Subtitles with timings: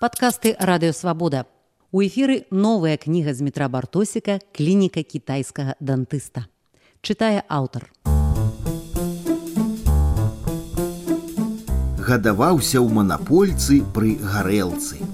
[0.00, 1.44] Падкасты радыёвабода.
[1.92, 6.48] У эфіры новая кніга з метра бартосіка клініка кітайскага дантыста.
[7.04, 7.92] Чытае аўтар.
[12.00, 15.04] Гадаваўся ў манапольцы пры гарэлцы.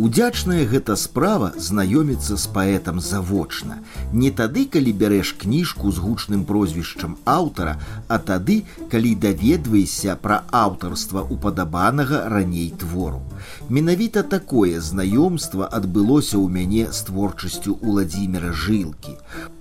[0.00, 3.74] Удзячная гэта справа знаёміцца з паэтам завочна.
[4.22, 7.74] Не тады, калі бярэш кніжку з гучным прозвішчам аўтара,
[8.08, 8.56] а тады,
[8.94, 13.20] калі даведваешся пра аўтарства упадабанага раней твору.
[13.68, 19.16] Менавіта такое знаёмства адбылося ў мяне з творчасцю Уладзіміра жылкі.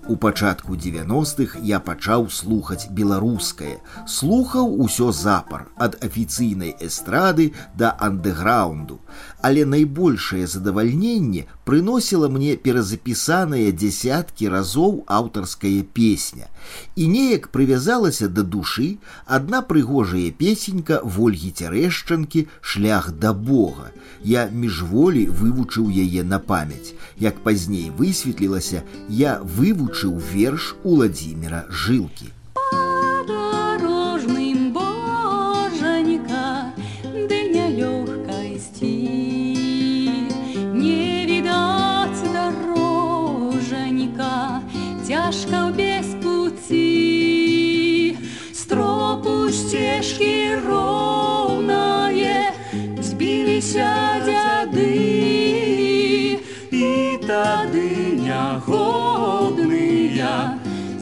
[0.09, 8.99] У пачатку 90-х я пачаў слухаць беларускае, слухаў усё запар ад афіцыйнай эстрады да андэграунду,
[9.41, 16.48] але найбольшае задавальненне прыносіла мне перазапісаная дзясяткі разоў аўтарская песня.
[16.96, 23.92] І неяк прывязалася да душы адна прыгожая песенька ольгі цярэшчанкі шлях да Бога.
[24.24, 26.94] Я міжволі вывучыў яе на памяць.
[27.18, 32.30] Як пазней высветлілася, я вывучыў вывучыў верш Уладзіміра жылкі.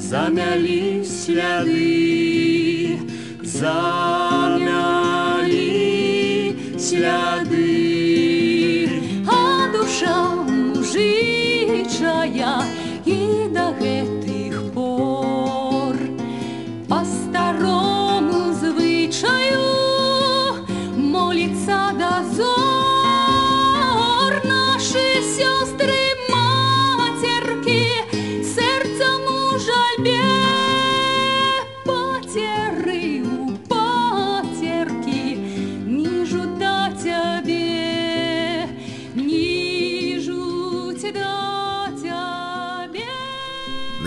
[0.07, 2.95] Замялі сляды,
[3.43, 3.96] замялі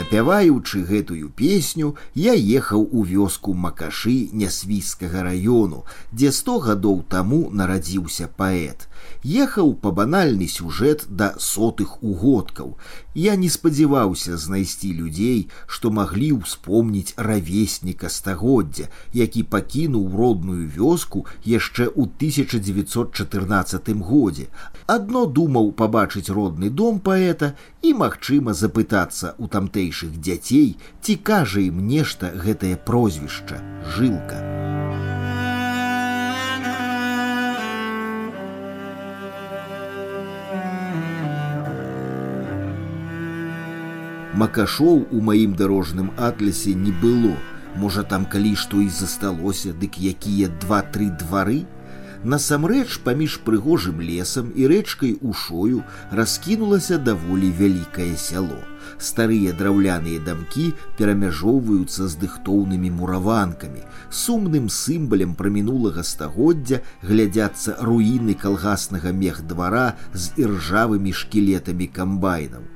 [0.09, 8.27] Напяваючы гэтую песню, я ехаў у вёску макашы нясвійскага раёну, дзе сто гадоў таму нарадзіўся
[8.41, 8.88] паэт
[9.24, 12.76] Ехаў па банальны сюжэт да сотых угодкаў.
[13.14, 21.90] Я не спадзяваўся знайсці людзей, што маглі ўспомніць равесніка стагоддзя, які пакінуў родную вёску яшчэ
[21.90, 24.48] ў 1914 годзе.
[24.86, 31.86] Адно думаў пабачыць родны дом паэта і, магчыма, запытацца ў тамтэйшых дзяцей, ці кажа ім
[31.86, 33.62] нешта гэтае прозвішча
[33.96, 35.09] жылка.
[44.34, 47.34] Макашоў у маім дарожным атлясе не было.
[47.76, 51.66] Можа там калі што і засталося, дык якія два-тры двары,
[52.22, 55.80] Насамрэч паміж прыгожым лесам і рэчкай ушою
[56.12, 58.60] раскінулася даволі вялікае сяло.
[59.00, 60.66] Старыя драўляныя дамкі
[60.98, 63.80] перамяжоўваюцца з дыхтоўнымі мураванкамі.
[64.12, 72.68] Сумным сімбалем прамінулага стагоддзя глядзяцца руіны калгаснага мех двара з іржавымі шкілетамі камбайнаў.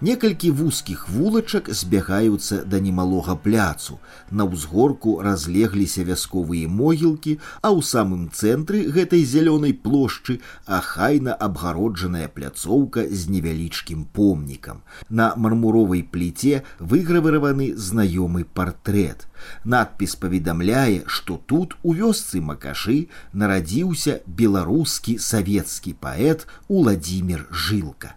[0.00, 3.94] Некалькі вузкіх вулачак збягаюцца да немалога пляцу.
[4.28, 10.36] На ўзгорку разлегліся вясковыя могілкі, а ў самым цэнтры гэтай зялёнай плошчы
[10.68, 14.84] ахайна абгароджаная пляцоўка з невялічкім помнікам.
[15.08, 19.24] На мармуровай пліце выгравыраваны знаёмы партрэт.
[19.64, 28.12] Надпіс паведамляе, што тут у вёсцы макашы нарадзіўся беларускі савецкі паэт Уладзімир Жылка.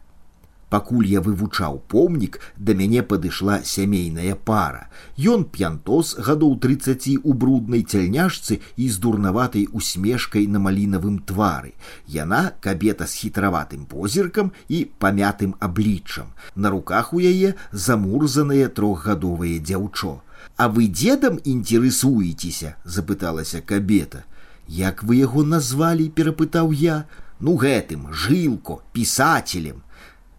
[0.69, 4.85] Пакуль я вывучаў помнік, да мяне падышла сямейная пара.
[5.17, 11.73] Ён п'янтос гадоў 30 у бруднай цяльняшцы і з дурнаватай усмешкай на малінавым твары.
[12.05, 16.29] Яна кабета з хітраватым позіркам і памятым абліччам.
[16.55, 20.21] На руках у яе замурзанае трохгадовае дзяўчо.
[20.55, 24.23] А вы дзедам інтэрысуецеся, запыталася кабета.
[24.67, 27.05] Як вы яго назвалі, перапытаў я,
[27.39, 29.81] ну гэтым жылко, пісателем.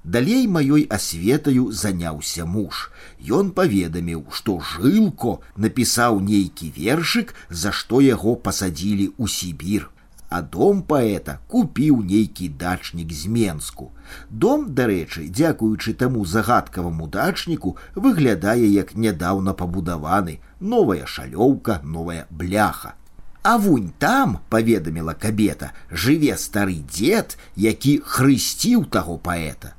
[0.04, 2.92] Далей маёй асветаю заняўся муж.
[3.18, 9.90] Ён паведаміў, што жылко напісаў нейкі вершык, за што яго пасадзілі ў Сібір.
[10.30, 13.92] а дом паэта купіў нейкі дачнік з Менску.
[14.30, 22.96] Дом, дарэчы, дзякуючы таму загадкаваму дачніку выглядае як нядаўна пабудаваны, новая шалёўка, новая бляха.
[23.44, 29.76] А вунь там, паведаміла кабета, жыве стары дзед, які хрысціў таго паэта.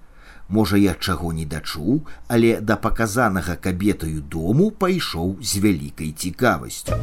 [0.52, 7.00] Можа, я чаго не дачуў, але да паказанага кабетаю дому пайшоў з вялікай цікавасцю.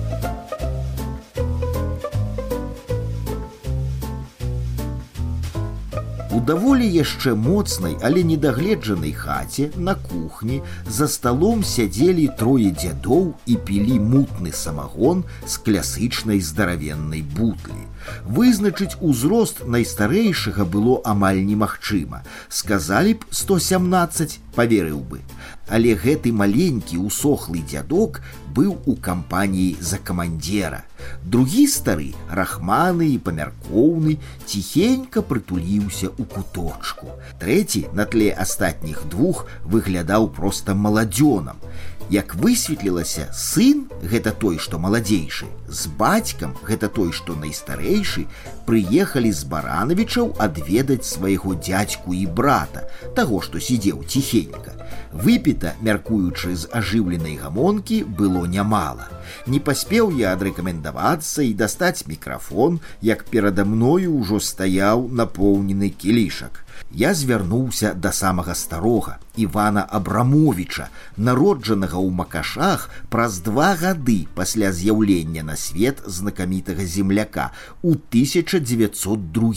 [6.28, 13.56] У даволі яшчэ моцнай, але недагледжанай хаце на кухні за сталом сядзелі трое дзядоў і
[13.56, 17.88] пілі мутны самагон з клясычнай здаравеннай бутлі.
[18.24, 22.22] Вызначыць узрост найстарэйшага было амаль немагчыма.
[22.48, 25.20] Сказалі б 117, поверыў бы.
[25.68, 28.20] Але гэты маленькі усохлы дзядок
[28.56, 30.82] быў у кампаніі за камандзера.
[31.22, 34.16] Другі стары, рахманы і памяркоўны,
[34.48, 37.12] ціхенька прытуліўся ў куточку.
[37.38, 41.60] Трэці на тле астатніх двух выглядаў проста маладзёнам.
[42.08, 48.24] Як высветлілася, сын гэта той, што маладзейшы, з бацькам гэта той, што найстарэйшы,
[48.64, 54.87] прыехалі з баранавічаў адведаць свайго дзядзьку і брата, таго, што сидзеў ціхенька.
[55.17, 59.07] Выпіта, мяркуючы з ажыўленай гамонкі, было нямала.
[59.47, 67.13] Не паспеў я адрэкамендавацца і дастаць мікрафон, як перада мною ўжо стаяў напоўнены кілішак я
[67.13, 75.57] звярнуўся да самага старога Івана Абрамовича, народжанага ў макашах праз два гады пасля з'яўлення на
[75.57, 77.49] свет знакамітага земляка
[77.81, 79.53] у 1902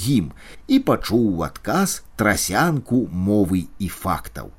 [0.68, 4.52] і пачуў у адказ трасянку мовы і фактаў.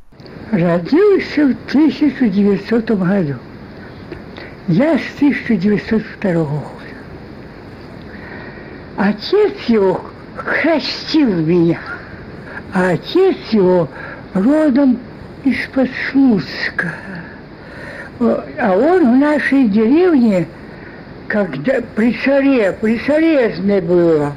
[0.51, 3.35] Родился в 1900 году.
[4.69, 6.61] Я с 1902 года.
[8.97, 10.05] Отец его
[10.37, 11.79] крестил меня
[12.75, 13.89] а отец его
[14.35, 14.99] родом
[15.45, 16.93] из-под Слуцка.
[18.21, 20.47] А он в нашей деревне,
[21.29, 24.35] когда при царе, при царезне было,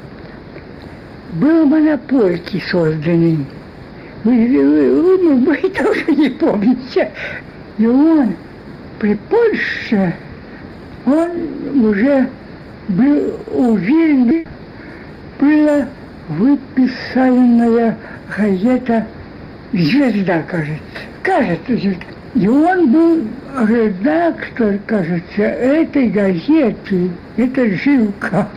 [1.34, 3.46] был монопольки созданы.
[4.26, 7.12] Вы, вы, вы, вы тоже не помните.
[7.78, 8.34] И он
[8.98, 10.14] при Польше,
[11.04, 12.28] он уже
[12.88, 14.44] был уверен,
[15.38, 15.86] было
[16.28, 17.96] выписанная
[18.36, 19.06] газета
[19.72, 20.80] «Звезда», кажется.
[21.22, 22.04] Кажется, «Звезда».
[22.34, 23.22] И он был
[23.64, 28.48] редактор, кажется, этой газеты, это Жилка.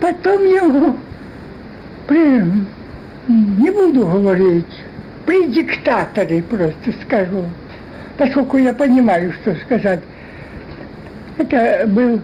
[0.00, 0.96] Потом его,
[2.06, 2.42] при,
[3.28, 4.66] не буду говорить,
[5.26, 7.44] при диктаторе просто скажу,
[8.18, 10.00] поскольку я понимаю, что сказать.
[11.38, 12.20] Это был,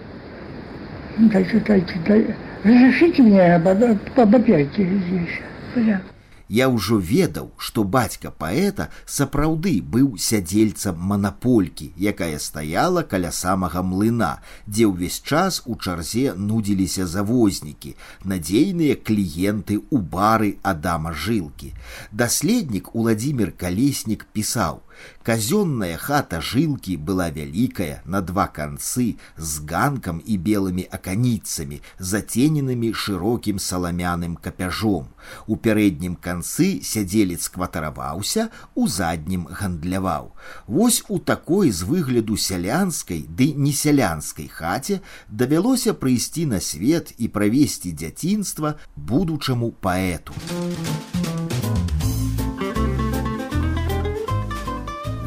[1.17, 5.39] дайте, дайте, дайте, разрешите мне об, об, об здесь.
[5.75, 6.01] Да
[6.48, 14.40] я ўжо ведаў, што бацька паэта сапраўды быў сядзельцам манаполькі, якая стаяла каля самага млына,
[14.66, 21.72] дзе ўвесь час у чарзе нудзіліся завознікі, надзейныя кліенты ў бары Адама жылкі.
[22.12, 24.82] Даследнік Уладзімир Калеснік пісаў:
[25.24, 33.58] Казённая хата жылкі была вялікая на два канцы з ганкам і белымі аканіцамі, зацененымі шырокім
[33.58, 35.08] саламяным капяжом.
[35.46, 40.32] У пярэднім канцы сядзелец кватараваўся, у заднім гандляваў.
[40.66, 47.28] Вось у такой з выгляду сялянскай ды не сялянскай хаце давялося прыйсці на свет і
[47.28, 50.36] правесці дзяцінства будучаму паэту.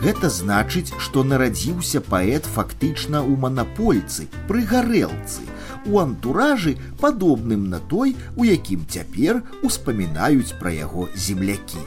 [0.02, 5.46] Гэта значыць, што нарадзіўся паэт фактычна ў манапольцы, пры гарэлцы,
[5.86, 11.82] у антуражы падобным на той, у якім цяпер успамінаюць пра яго землякі.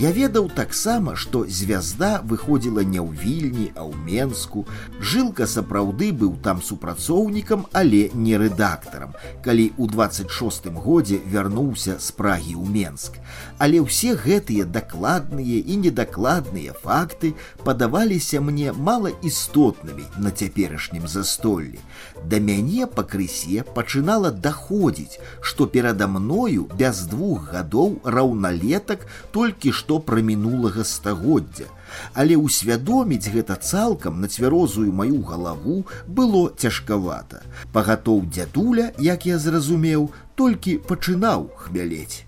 [0.00, 4.62] Я ведаў таксама, што звязда выходзіла не ў вільні, а ў Менску.
[4.96, 9.12] Жылка сапраўды быў там супрацоўнікам, але не рэдактарам,
[9.44, 13.18] калі ў 26 годзе вярнуўся з прагі ў Менск.
[13.58, 17.34] Але ўсе гэтыя дакладныя і недакладныя факты
[17.66, 21.82] падаваліся мне малаістотнымі на цяперашнім застоллі.
[22.24, 29.98] Да мяне пакрысе пачынала даходзіць, што перада мною без двух гадоў раўналетак толькі што што
[30.00, 31.68] пра мінулага стагоддзя.
[32.14, 37.44] Але ўсвядоміць гэта цалкам на цвярозую маю галаву было цяжкавата.
[37.76, 42.24] Пагатоў дзядуля, як я зразумеў, толькі пачынаў хмялець.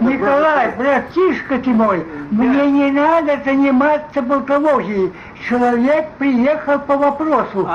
[0.00, 5.12] Николай, братишка ты мой, мне не надо заниматься болтологией.
[5.48, 7.68] Человек приехал по вопросу.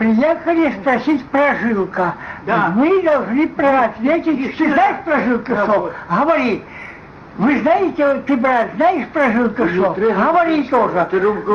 [0.00, 2.14] приехали спросить про Жилка.
[2.46, 2.72] Да.
[2.74, 4.56] Мы должны про ответить.
[4.56, 5.92] Ты знаешь про Жилка что?
[6.08, 6.64] Говори.
[7.37, 9.93] вы знаете, ты, брат, знаешь про Жилка что?
[9.93, 11.07] треба Говори тоже.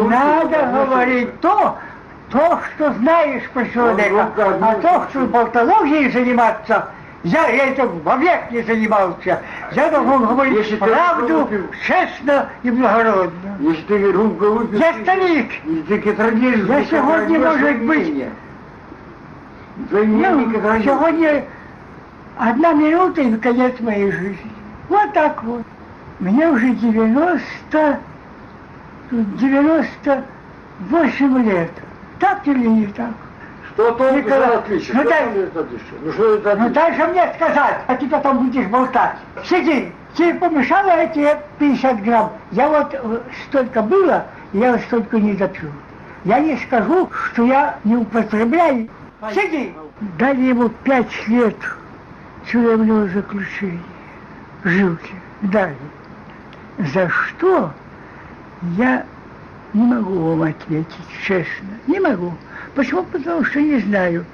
[0.09, 1.79] Надо говорить то,
[2.31, 4.29] то, что знаешь про человека.
[4.37, 6.89] рука А то, что болтологией заниматься,
[7.23, 9.41] я, я это вовек не занимался.
[9.73, 11.67] Я должен говорить Если правду, выпил.
[11.87, 13.57] честно и благородно.
[13.61, 14.79] Если ты рюмку выпил...
[14.79, 15.51] Я старик.
[15.65, 16.67] и Ты катрагель...
[16.69, 18.25] Я сегодня, может быть,
[19.91, 20.51] Ну,
[20.83, 21.45] сегодня
[22.39, 24.51] одна минута и конец моей жизни.
[24.91, 25.63] Вот так вот.
[26.19, 28.01] Мне уже 90,
[29.13, 31.71] 98 лет.
[32.19, 33.13] Так или не так?
[33.73, 34.97] Что то Николай, за отличие?
[34.97, 35.87] ну Что дай- там это отличие?
[36.03, 39.15] Ну что это Ну дай же мне сказать, а ты потом будешь болтать.
[39.45, 42.33] Сиди, тебе помешало эти 50 грамм.
[42.51, 45.71] Я вот э, столько было, я вот столько не допью.
[46.25, 48.89] Я не скажу, что я не употребляю.
[49.33, 49.73] Сиди.
[50.19, 51.57] Дали ему 5 лет
[52.51, 53.79] тюремного заключения.
[54.65, 55.15] Жилки.
[55.43, 55.77] Дали.
[56.79, 57.73] За что?
[58.77, 59.05] Я
[59.73, 61.69] не могу вам ответить, честно.
[61.87, 62.35] Не могу.
[62.75, 63.03] Почему?
[63.05, 64.25] Потому что не знаю.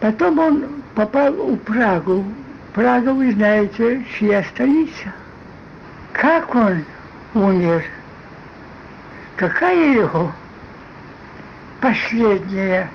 [0.00, 2.24] Потом он попал в Прагу.
[2.74, 5.12] Прага, вы знаете, чья столица.
[6.12, 6.84] Как он
[7.34, 7.84] умер?
[9.36, 10.32] Какая его
[11.80, 12.88] последняя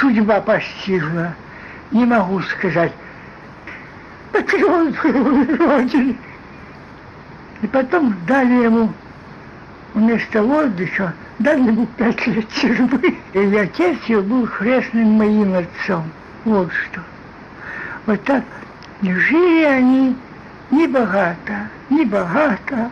[0.00, 1.34] судьба постигла?
[1.90, 2.92] Не могу сказать.
[4.32, 6.16] Патриот был Родины.
[7.62, 8.92] И потом дали ему
[9.94, 13.16] вместо отдыха, дали ему пять лет тюрьмы.
[13.32, 16.04] И отец его был крестным моим отцом.
[16.44, 17.00] Вот что.
[18.06, 18.44] Вот так
[19.02, 20.16] жили они
[20.70, 22.90] не богато, не богато.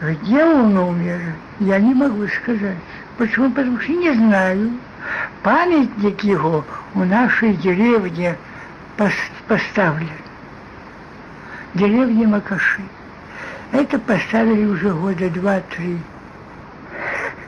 [0.00, 1.20] Где он умер,
[1.60, 2.76] я не могу сказать.
[3.16, 3.50] Почему?
[3.50, 4.72] Потому что не знаю.
[5.42, 6.64] Памятник его
[6.94, 8.36] у нашей деревне
[8.98, 9.12] пос-
[9.48, 10.10] поставлен
[11.73, 12.81] Деревня Макаши.
[13.71, 15.97] Это поставили уже года два-три.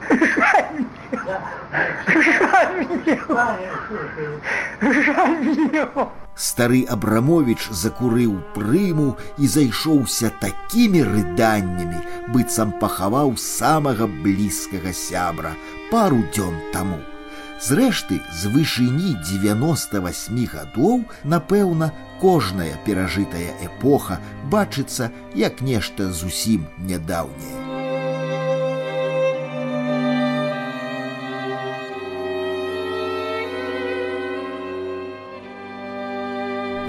[0.09, 0.75] Жаль
[2.87, 3.19] мне.
[5.05, 5.87] Жаль мне.
[6.35, 11.99] Стары Абрамович закурыў прыму і зайшоўся такімі рыданнямі,
[12.33, 15.53] быццам пахаваў самага блізкага сябра
[15.91, 16.97] пару дзён таму.
[17.63, 24.19] Зрэшты, з вышыні 98 гадоў, напэўна, кожная перажытая эпоха
[24.51, 27.66] бачыцца як нешта зусім нядаўняе.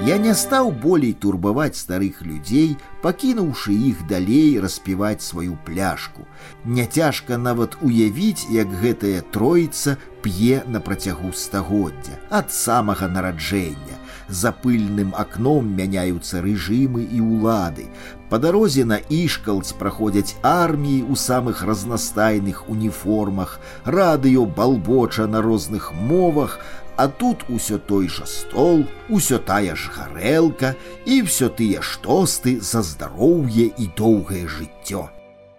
[0.09, 6.27] Я не стаў болей турбаваць старых людзей, пакінуўшы іх далей распіваць сваю пляшку.
[6.65, 13.97] Няцяжка нават уявіць, як гэтая троіца п'е на працягу стагоддзя ад самага нараджэння.
[14.29, 17.89] За пыльным акном мяняюцца рэжымы і ўлады.
[18.29, 26.59] Па дарозе на ішкалць праходзяць арміі ў самых разнастайных уніформах, радыё балбоча на розных мовах,
[26.99, 30.75] а тут усё той жа стол, усё тая ж гарэлка
[31.07, 35.11] і ўсё тыя ж тосты за здароўе і доўгае жыццё.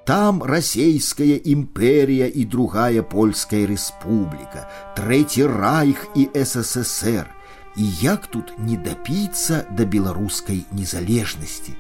[0.06, 7.26] Там расейская імперія і другая польская рэспубліка, трэці райх і ССР.
[7.76, 11.74] І як тут не дапіцца да беларускай незалежнасці.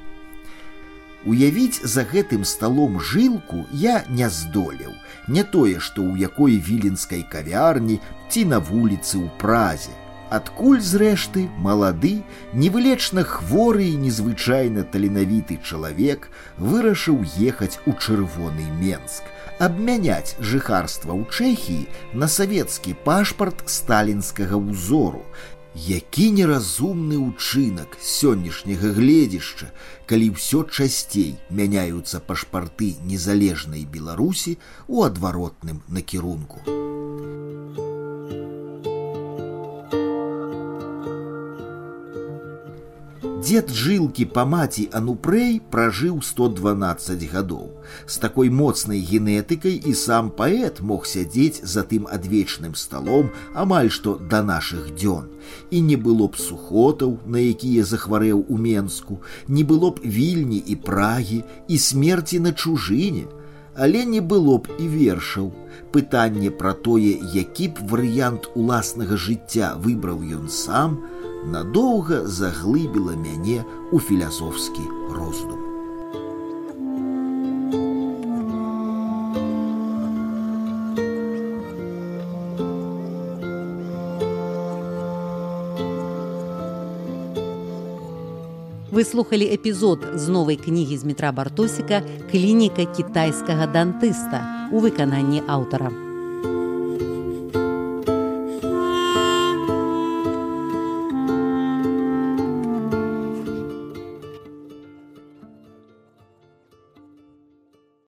[1.26, 4.94] Уявіць за гэтым сталом жылку я не здолеў,
[5.28, 7.98] не тое, што ў якой віленскай кавярні
[8.30, 9.94] ці на вуліцы ў празе.
[10.30, 12.22] Адкуль зрэшты малады,
[12.54, 19.26] невылечна хворы і незвычайна таленавіты чалавек вырашыў ехаць у чырвоны Менск,
[19.58, 25.26] абмяняць жыхарства ў Чэхіі на савецкі пашпарт сталінскага ўзору,
[25.75, 29.71] які неразумны ўчынак сённяшняга гледзішча,
[30.11, 34.59] калі ўсё часцей мяняюцца пашпарты незалежнай Беларусі
[34.89, 36.59] у адваротным накірунку.
[43.40, 47.70] Дед жылкі па маці Анупрэй пражыў 112 гадоў.
[48.08, 54.18] З такой моцнай генетыкай і сам паэт мог сядзець за тым адвечным сталом амаль што
[54.20, 55.32] да нашых дзён.
[55.72, 60.76] І не было б сухотаў, на якія захварэў у Менску, не было б вільні і
[60.76, 63.28] прагі і смерці на чужыне,
[63.76, 65.54] але не было б і вершаў.
[65.92, 71.00] Пытанне пра тое, які б варыянт уласнага жыцця выбраў ён сам,
[71.45, 74.85] надоўга заглыбіла мяне ў філасофскі
[75.17, 75.61] роздум.
[88.91, 96.10] Вы слухалі эпізод з новай кнігі з метра бартосіка клініка кітайскага дантыста у выкананні аўтара.